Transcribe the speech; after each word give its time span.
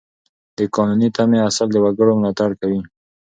د 0.57 0.59
قانوني 0.75 1.09
تمې 1.17 1.39
اصل 1.49 1.67
د 1.71 1.75
وګړو 1.85 2.19
ملاتړ 2.19 2.49
کوي. 2.61 2.81